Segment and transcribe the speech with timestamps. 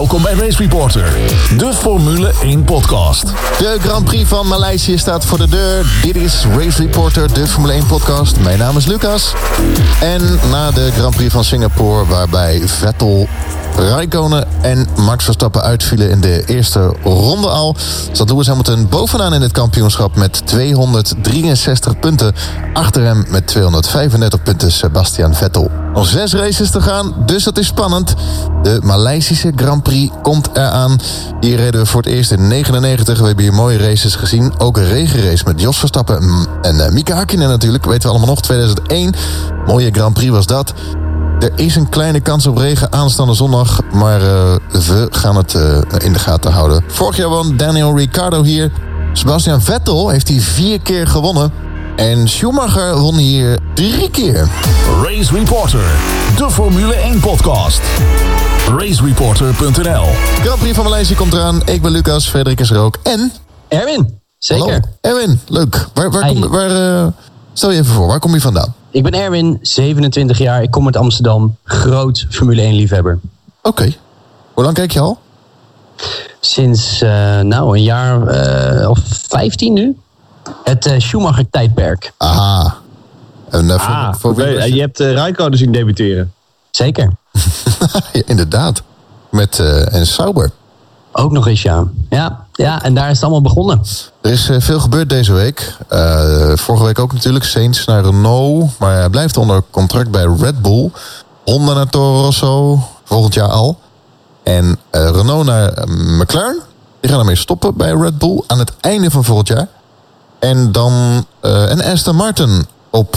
[0.00, 1.12] Welkom bij Race Reporter,
[1.56, 3.22] de Formule 1 podcast.
[3.58, 5.86] De Grand Prix van Maleisië staat voor de deur.
[6.02, 8.40] Dit is Race Reporter, de Formule 1 podcast.
[8.40, 9.32] Mijn naam is Lucas.
[10.00, 13.28] En na de Grand Prix van Singapore, waarbij Vettel
[13.76, 17.76] Raikkonen en Max Verstappen uitvielen in de eerste ronde al.
[18.12, 22.34] Zat Lewis Hamilton bovenaan in het kampioenschap met 263 punten.
[22.72, 25.79] Achter hem met 235 punten Sebastian Vettel.
[25.94, 28.14] Nog zes races te gaan, dus dat is spannend.
[28.62, 30.98] De Maleisische Grand Prix komt eraan.
[31.40, 33.18] Hier reden we voor het eerst in 99.
[33.18, 34.52] We hebben hier mooie races gezien.
[34.58, 37.84] Ook een regenrace met Jos Verstappen en uh, Mika Hakkinen natuurlijk.
[37.84, 39.14] Weten we allemaal nog, 2001.
[39.66, 40.72] Mooie Grand Prix was dat.
[41.40, 44.26] Er is een kleine kans op regen aanstaande zondag, maar uh,
[44.70, 46.84] we gaan het uh, in de gaten houden.
[46.86, 48.70] Vorig jaar won Daniel Ricciardo hier.
[49.12, 51.52] Sebastian Vettel heeft hij vier keer gewonnen.
[51.96, 54.48] En Schumacher won hier drie keer.
[55.02, 55.84] Race Reporter,
[56.36, 57.80] de Formule 1 podcast.
[58.68, 60.04] RaceReporter.nl
[60.42, 61.62] Grand Prix van Maleisië komt eraan.
[61.66, 62.98] Ik ben Lucas, Frederik is er ook.
[63.02, 63.32] En...
[63.68, 64.64] Erwin, zeker.
[64.64, 64.80] Hallo.
[65.00, 65.86] Erwin, leuk.
[65.94, 67.06] Waar, waar, kom, waar uh,
[67.52, 68.74] stel je even voor, waar kom je vandaan?
[68.90, 70.62] Ik ben Erwin, 27 jaar.
[70.62, 71.56] Ik kom uit Amsterdam.
[71.64, 73.18] Groot Formule 1 liefhebber.
[73.62, 73.68] Oké.
[73.68, 73.96] Okay.
[74.52, 75.18] Hoe lang kijk je al?
[76.40, 78.34] Sinds, uh, nou, een jaar
[78.80, 79.96] uh, of 15 nu.
[80.64, 82.12] Het uh, Schumacher-tijdperk.
[82.16, 82.79] Aha.
[83.50, 84.70] En, ah, voor, voor okay.
[84.70, 86.32] Je hebt uh, zien debuteren.
[86.70, 87.12] Zeker.
[88.12, 88.82] ja, inderdaad.
[89.30, 90.50] Met uh, en Sauber.
[91.12, 91.84] Ook nog eens, ja.
[92.08, 92.46] ja.
[92.52, 93.82] Ja, en daar is het allemaal begonnen.
[94.20, 95.76] Er is uh, veel gebeurd deze week.
[95.90, 97.44] Uh, vorige week ook natuurlijk.
[97.44, 98.78] Saints naar Renault.
[98.78, 100.90] Maar hij blijft onder contract bij Red Bull.
[101.44, 102.78] Honda naar Toro Rosso.
[103.04, 103.78] Volgend jaar al.
[104.42, 106.60] En Renault naar McLaren.
[107.00, 108.42] Die gaan ermee stoppen bij Red Bull.
[108.46, 109.68] Aan het einde van volgend jaar.
[110.38, 111.26] En dan...
[111.40, 113.12] en Aston Martin op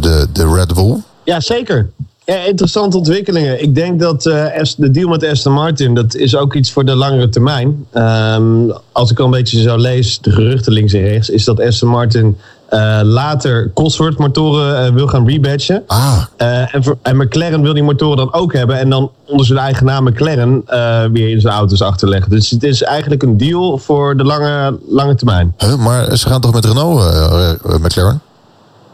[0.00, 1.02] de, de Red Bull.
[1.24, 1.90] Ja, zeker.
[2.24, 3.62] Ja, interessante ontwikkelingen.
[3.62, 6.94] Ik denk dat uh, de deal met Aston Martin, dat is ook iets voor de
[6.94, 7.86] langere termijn.
[7.94, 11.60] Um, als ik al een beetje zo lees, de geruchten links en rechts, is dat
[11.60, 12.38] Aston Martin
[12.70, 15.82] uh, later Cosworth motoren uh, wil gaan rebadgen.
[15.86, 16.22] Ah.
[16.36, 19.86] en, voor, en McLaren wil die motoren dan ook hebben en dan onder zijn eigen
[19.86, 20.64] naam McLaren
[21.12, 22.30] weer in zijn auto's achterleggen.
[22.30, 25.54] Dus het is eigenlijk een deal voor de lange, lange termijn.
[25.78, 27.02] maar ze gaan toch met Renault,
[27.80, 28.20] McLaren?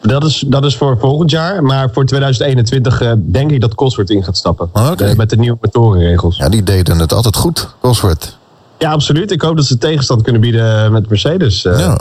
[0.00, 1.62] Dat is, dat is voor volgend jaar.
[1.62, 4.70] Maar voor 2021 uh, denk ik dat Cosworth in gaat stappen.
[4.72, 5.10] Oh, okay.
[5.10, 6.36] uh, met de nieuwe motorenregels.
[6.36, 8.36] Ja, die deden het altijd goed, Cosworth.
[8.78, 9.30] Ja, absoluut.
[9.30, 11.64] Ik hoop dat ze tegenstand kunnen bieden met Mercedes.
[11.64, 11.78] Uh.
[11.78, 12.00] Ja,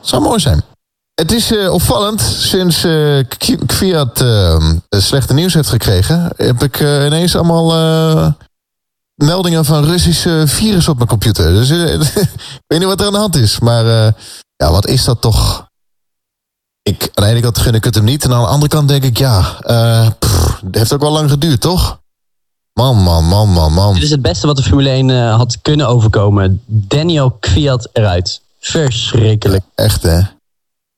[0.00, 0.62] zou mooi zijn.
[1.14, 2.86] Het is opvallend, sinds
[3.66, 4.56] Fiat uh,
[4.88, 6.32] slechte nieuws heeft gekregen...
[6.36, 8.34] heb ik ineens allemaal
[9.14, 11.52] meldingen van Russische virus op mijn computer.
[11.52, 11.70] Dus
[12.60, 13.58] ik weet niet wat er aan de hand is.
[13.58, 13.84] Maar
[14.56, 15.67] ja, wat is dat toch
[16.88, 18.24] ik, aan de ene kant gun ik het hem niet.
[18.24, 21.30] En aan de andere kant denk ik, ja, uh, pff, het heeft ook wel lang
[21.30, 22.00] geduurd, toch?
[22.72, 23.94] Man, man, man, man, man.
[23.94, 26.62] Dit is het beste wat de Formule 1 uh, had kunnen overkomen.
[26.66, 28.40] Daniel Kviat eruit.
[28.60, 29.64] Verschrikkelijk.
[29.74, 30.20] Ja, echt, hè?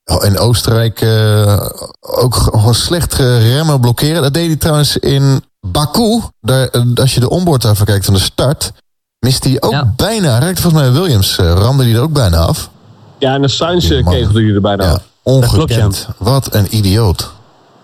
[0.05, 1.67] Oh, in Oostenrijk uh,
[2.01, 4.23] ook gewoon slecht remmen blokkeren.
[4.23, 6.21] Dat deed hij trouwens in Baku.
[6.41, 8.73] Daar, als je de onboard even kijkt van de start...
[9.19, 9.93] mist hij ook ja.
[9.97, 10.39] bijna.
[10.39, 11.37] Raakte volgens mij Williams.
[11.37, 12.71] ramde hij er ook bijna af.
[13.19, 14.91] Ja, en de Sainz kegelde hij er bijna ja.
[14.91, 15.09] af.
[15.23, 16.09] Ongekend.
[16.19, 17.31] Wat een idioot.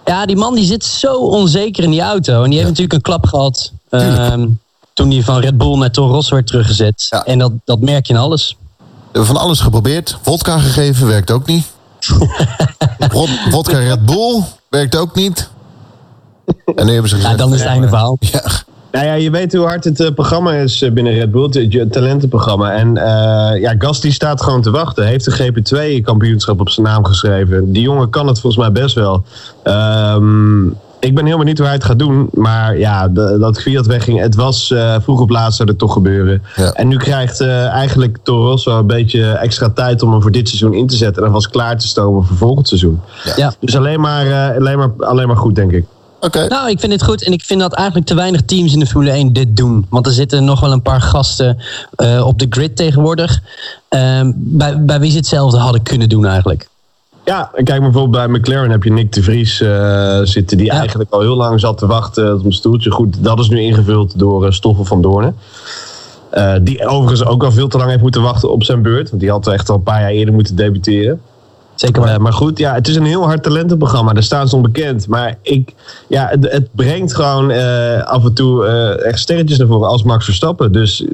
[0.04, 2.42] Ja, die man die zit zo onzeker in die auto.
[2.42, 4.34] En die heeft natuurlijk een klap gehad uh,
[4.92, 7.06] toen hij van Red Bull naar Toro Rosso werd teruggezet.
[7.10, 7.24] Ja.
[7.24, 8.56] En dat, dat merk je in alles.
[8.78, 8.84] We
[9.22, 10.18] hebben van alles geprobeerd.
[10.22, 11.64] Vodka gegeven, werkt ook niet.
[13.50, 15.48] Vodka Red Bull werkt ook niet.
[16.74, 17.32] En nu hebben ze gezegd...
[17.32, 18.16] Ja, dan is het einde verhaal.
[18.20, 18.42] Ja.
[18.90, 22.72] Nou ja, je weet hoe hard het uh, programma is binnen Red Bull, het talentenprogramma.
[22.72, 25.06] En uh, ja, Gasly staat gewoon te wachten.
[25.06, 27.72] Heeft een GP2-kampioenschap op zijn naam geschreven.
[27.72, 29.24] Die jongen kan het volgens mij best wel.
[29.64, 32.28] Um, ik ben heel benieuwd hoe hij het gaat doen.
[32.32, 35.92] Maar ja, de, dat Fiat wegging, het was uh, vroeg op laatst zou het toch
[35.92, 36.42] gebeuren.
[36.56, 36.72] Ja.
[36.72, 40.74] En nu krijgt eigenlijk Toro Rosso een beetje extra tijd om hem voor dit seizoen
[40.74, 41.24] in te zetten.
[41.24, 43.00] En was klaar te stomen voor volgend seizoen.
[43.24, 43.32] Ja.
[43.36, 43.52] Ja.
[43.60, 45.84] Dus alleen maar, alleen, maar, alleen maar goed, denk ik.
[46.20, 46.46] Okay.
[46.46, 47.24] Nou, ik vind dit goed.
[47.24, 49.86] En ik vind dat eigenlijk te weinig teams in de Formule 1 dit doen.
[49.90, 51.58] Want er zitten nog wel een paar gasten
[51.96, 53.40] uh, op de grid tegenwoordig.
[53.90, 56.68] Uh, bij, bij wie ze hetzelfde hadden kunnen doen eigenlijk.
[57.24, 60.56] Ja, en kijk bijvoorbeeld bij McLaren heb je Nick de Vries uh, zitten...
[60.56, 60.78] die ja.
[60.78, 62.90] eigenlijk al heel lang zat te wachten op een stoeltje.
[62.90, 65.36] Goed, dat is nu ingevuld door Stoffel van Doornen.
[66.34, 69.08] Uh, die overigens ook al veel te lang heeft moeten wachten op zijn beurt.
[69.08, 71.20] Want die had echt al een paar jaar eerder moeten debuteren.
[71.76, 74.12] Zeker uh, maar goed, ja, het is een heel hard talentenprogramma.
[74.12, 75.08] Daar staan ze onbekend.
[75.08, 75.74] Maar ik,
[76.08, 80.02] ja, het, het brengt gewoon uh, af en toe uh, echt sterretjes naar voren als
[80.02, 80.72] Max Verstappen.
[80.72, 81.04] Dus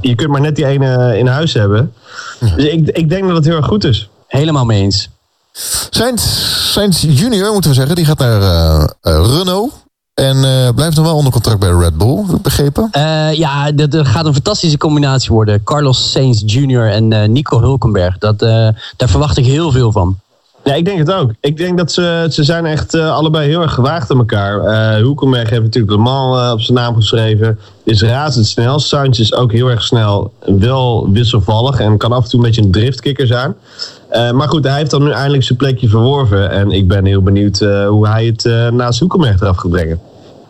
[0.00, 1.92] je kunt maar net die ene in huis hebben.
[2.40, 4.08] Dus ik, ik denk dat het heel erg goed is.
[4.26, 5.08] Helemaal mee eens.
[5.90, 6.22] Sainz,
[6.72, 9.72] Sainz junior, moeten we zeggen, die gaat naar Renault.
[10.16, 12.90] En uh, blijft nog wel onder contract bij Red Bull, begrepen?
[12.96, 15.62] Uh, ja, dat, gaat een fantastische combinatie worden.
[15.62, 16.90] Carlos Sainz Jr.
[16.90, 18.18] en uh, Nico Hulkenberg.
[18.18, 20.18] Dat, daar verwacht ik heel veel van.
[20.66, 21.30] Ja, ik denk het ook.
[21.40, 24.64] Ik denk dat ze, ze zijn echt allebei heel erg gewaagd aan elkaar.
[24.64, 27.58] Uh, Hulkenberg heeft natuurlijk Le Mans op zijn naam geschreven.
[27.84, 28.78] Is razendsnel.
[28.78, 30.32] Sainz is ook heel erg snel.
[30.58, 33.54] Wel wisselvallig en kan af en toe een beetje een driftkikker zijn.
[34.10, 36.50] maar goed, hij heeft dan nu eindelijk zijn plekje verworven.
[36.50, 37.58] En ik ben heel benieuwd
[37.88, 40.00] hoe hij het naast Hulkenberg eraf gaat brengen.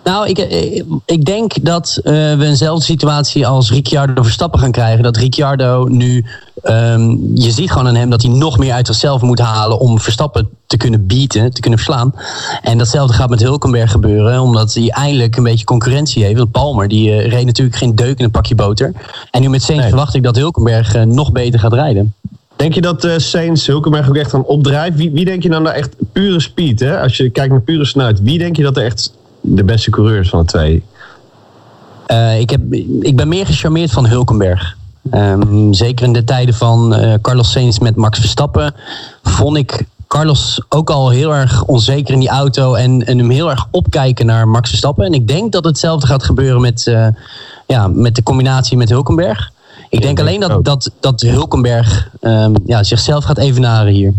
[0.06, 5.02] Nou, ik, eh, ik denk dat uh, we eenzelfde situatie als Ricciardo Verstappen gaan krijgen.
[5.02, 6.24] Dat Ricciardo nu,
[6.64, 10.00] um, je ziet gewoon aan hem dat hij nog meer uit zichzelf moet halen om
[10.00, 12.14] Verstappen te kunnen beaten, te kunnen verslaan.
[12.62, 16.38] En datzelfde gaat met Hulkenberg gebeuren, omdat hij eindelijk een beetje concurrentie heeft.
[16.38, 18.92] Want Palmer, die uh, reed natuurlijk geen deuk in een pakje boter.
[19.30, 19.88] En nu met Sainz nee.
[19.88, 22.14] verwacht ik dat Hulkenberg uh, nog beter gaat rijden.
[22.56, 24.96] Denk je dat uh, Sainz Hulkenberg ook echt aan opdrijft?
[24.96, 27.00] Wie, wie denk je dan nou echt pure speed, hè?
[27.00, 29.12] Als je kijkt naar pure snelheid, wie denk je dat er echt
[29.46, 30.82] de beste coureurs van de twee?
[32.08, 34.76] Uh, ik, heb, ik ben meer gecharmeerd van Hulkenberg.
[35.12, 38.74] Um, zeker in de tijden van uh, Carlos Sainz met Max Verstappen
[39.22, 43.50] vond ik Carlos ook al heel erg onzeker in die auto en, en hem heel
[43.50, 45.04] erg opkijken naar Max Verstappen.
[45.04, 47.06] En ik denk dat hetzelfde gaat gebeuren met, uh,
[47.66, 49.50] ja, met de combinatie met Hulkenberg.
[49.88, 54.12] Ik denk alleen dat, dat, dat Hulkenberg um, ja, zichzelf gaat evenaren hier.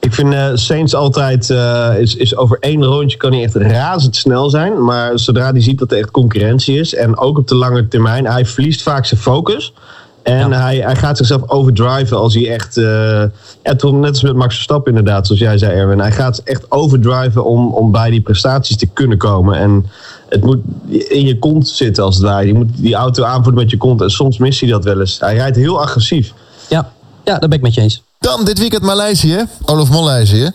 [0.00, 4.50] Ik vind uh, Saints altijd, uh, is, is over één rondje kan hij echt razendsnel
[4.50, 4.84] zijn.
[4.84, 8.26] Maar zodra hij ziet dat er echt concurrentie is, en ook op de lange termijn,
[8.26, 9.72] hij verliest vaak zijn focus.
[10.22, 12.76] En hij, hij gaat zichzelf overdriven als hij echt.
[12.76, 12.84] Uh,
[13.62, 15.98] ja, net als met Max Verstappen, inderdaad, zoals jij zei, Erwin.
[15.98, 19.58] Hij gaat echt overdriven om, om bij die prestaties te kunnen komen.
[19.58, 19.86] En
[20.28, 20.58] het moet
[20.88, 22.46] in je kont zitten als het ware.
[22.46, 24.00] Je moet die auto aanvoeren met je kont.
[24.00, 25.20] En soms mist hij dat wel eens.
[25.20, 26.32] Hij rijdt heel agressief.
[26.68, 26.92] Ja,
[27.24, 28.02] ja daar ben ik met je eens.
[28.20, 30.50] Dan dit weekend Maleisië, Olaf Maleisië.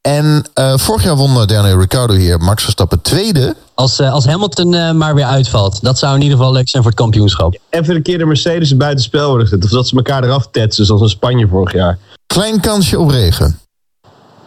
[0.00, 3.56] En uh, vorig jaar won Daniel Ricciardo hier, Max Verstappen tweede.
[3.74, 5.82] Als, uh, als Hamilton uh, maar weer uitvalt.
[5.82, 7.58] Dat zou in ieder geval leuk zijn voor het kampioenschap.
[7.70, 9.64] Even een keer de Mercedes buiten spel worden gezet.
[9.64, 11.98] Of dat ze elkaar eraf tetsen, zoals in Spanje vorig jaar.
[12.26, 13.58] Klein kansje op regen.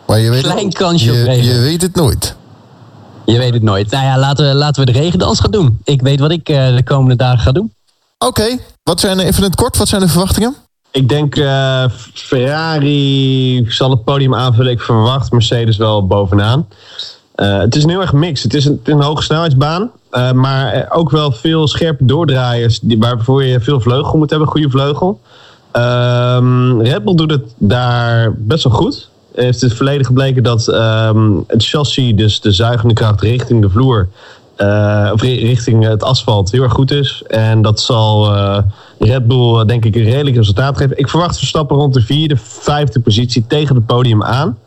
[0.07, 1.53] Maar je weet Klein kansje je, op regen.
[1.53, 2.35] Je weet het nooit.
[3.25, 3.91] Je weet het nooit.
[3.91, 5.79] Nou ja, laten we, laten we de regendans gaan doen.
[5.83, 7.73] Ik weet wat ik de komende dagen ga doen.
[8.17, 8.59] Oké, okay.
[8.83, 10.55] wat zijn even in het kort, wat zijn de verwachtingen?
[10.93, 14.71] Ik denk uh, Ferrari zal het podium aanvullen.
[14.71, 16.67] Ik verwacht Mercedes wel bovenaan.
[17.35, 18.43] Uh, het is een heel erg mix.
[18.43, 19.91] Het is een, een hoge snelheidsbaan.
[20.11, 22.79] Uh, maar ook wel veel scherpe doordraaiers.
[22.79, 24.47] Die, waarvoor je veel vleugel moet hebben.
[24.47, 25.19] Goede vleugel.
[25.71, 29.09] Um, Red Bull doet het daar best wel goed.
[29.35, 34.07] Heeft het verleden gebleken dat um, het chassis, dus de zuigende kracht richting de vloer,
[34.57, 37.23] uh, of richting het asfalt heel erg goed is.
[37.27, 38.57] En dat zal uh,
[38.99, 40.97] Red Bull uh, denk ik een redelijk resultaat geven.
[40.97, 44.57] Ik verwacht Verstappen rond de vierde, vijfde positie tegen het podium aan.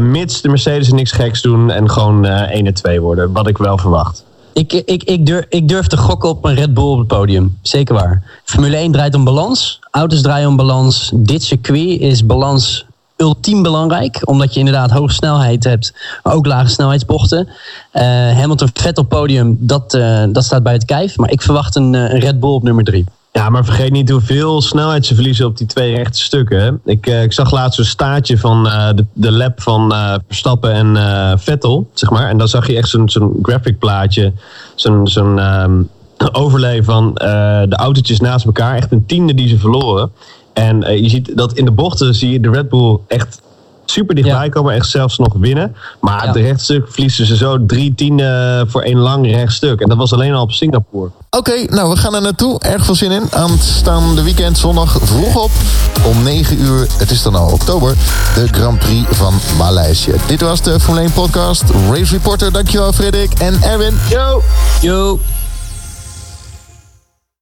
[0.00, 3.32] mits de Mercedes niks geks doen en gewoon 1 en 2 worden.
[3.32, 4.24] Wat ik wel verwacht.
[4.52, 7.58] Ik, ik, ik, durf, ik durf te gokken op een Red Bull op het podium.
[7.62, 8.22] Zeker waar.
[8.44, 9.80] Formule 1 draait om balans.
[9.90, 11.10] Auto's draaien om balans.
[11.14, 14.20] Dit circuit is balans ultiem belangrijk.
[14.24, 17.48] Omdat je inderdaad hoge snelheid hebt, maar ook lage snelheidsbochten.
[17.92, 18.02] Uh,
[18.32, 21.16] Hamilton Vettel podium, dat, uh, dat staat bij het kijf.
[21.16, 23.04] Maar ik verwacht een, een, Red Bull op nummer drie.
[23.32, 26.80] Ja, maar vergeet niet hoeveel snelheid ze verliezen op die twee rechte stukken.
[26.84, 29.94] Ik, uh, ik zag laatst een staartje van de, de lab van
[30.26, 32.28] Verstappen en Vettel, zeg maar.
[32.28, 34.32] En dan zag je echt zo'n zo'n graphic plaatje,
[34.74, 35.88] zo'n zo'n um,
[36.32, 38.76] overlay van de autootjes naast elkaar.
[38.76, 40.10] Echt een tiende die ze verloren.
[40.54, 43.42] En uh, je ziet dat in de bochten zie je de Red Bull echt
[43.84, 44.50] super dichtbij ja.
[44.50, 44.74] komen.
[44.74, 45.76] Echt zelfs nog winnen.
[46.00, 46.32] Maar ja.
[46.32, 49.80] de rechtstuk verliezen ze zo drie tienden voor één lang rechtstuk.
[49.80, 51.10] En dat was alleen al op Singapore.
[51.30, 52.60] Oké, okay, nou we gaan er naartoe.
[52.60, 53.22] Erg veel zin in.
[53.30, 55.50] Aanstaande weekend zondag vroeg op.
[56.06, 57.94] Om 9 uur, het is dan al oktober,
[58.34, 60.14] de Grand Prix van Maleisië.
[60.26, 61.62] Dit was de Formule 1 podcast.
[61.90, 63.94] Race Reporter, dankjewel Frederik en Erwin.
[64.10, 64.42] Yo!
[64.80, 65.20] Yo!